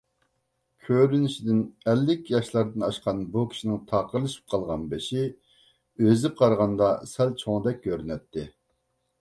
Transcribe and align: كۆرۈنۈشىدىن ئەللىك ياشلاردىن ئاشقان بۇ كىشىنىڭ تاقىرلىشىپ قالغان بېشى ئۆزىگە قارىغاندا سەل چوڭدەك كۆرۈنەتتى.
كۆرۈنۈشىدىن 0.85 1.59
ئەللىك 1.91 2.31
ياشلاردىن 2.35 2.85
ئاشقان 2.87 3.21
بۇ 3.35 3.43
كىشىنىڭ 3.51 3.77
تاقىرلىشىپ 3.91 4.55
قالغان 4.55 4.89
بېشى 4.95 5.27
ئۆزىگە 5.29 6.35
قارىغاندا 6.43 6.91
سەل 7.15 7.39
چوڭدەك 7.45 7.81
كۆرۈنەتتى. 7.89 8.49